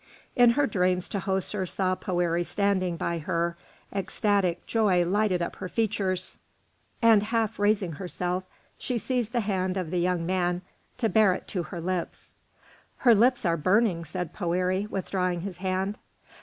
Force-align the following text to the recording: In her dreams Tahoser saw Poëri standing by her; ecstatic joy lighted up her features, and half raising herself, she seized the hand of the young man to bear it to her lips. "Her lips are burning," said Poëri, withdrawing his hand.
In 0.35 0.49
her 0.57 0.65
dreams 0.65 1.07
Tahoser 1.07 1.69
saw 1.69 1.93
Poëri 1.95 2.43
standing 2.43 2.97
by 2.97 3.19
her; 3.19 3.55
ecstatic 3.93 4.65
joy 4.65 5.05
lighted 5.05 5.43
up 5.43 5.57
her 5.57 5.69
features, 5.69 6.39
and 7.03 7.21
half 7.21 7.59
raising 7.59 7.91
herself, 7.91 8.43
she 8.79 8.97
seized 8.97 9.31
the 9.31 9.41
hand 9.41 9.77
of 9.77 9.91
the 9.91 9.99
young 9.99 10.25
man 10.25 10.63
to 10.97 11.07
bear 11.07 11.35
it 11.35 11.47
to 11.49 11.61
her 11.61 11.79
lips. 11.79 12.33
"Her 12.97 13.13
lips 13.13 13.45
are 13.45 13.57
burning," 13.57 14.03
said 14.03 14.33
Poëri, 14.33 14.89
withdrawing 14.89 15.41
his 15.41 15.57
hand. 15.57 15.99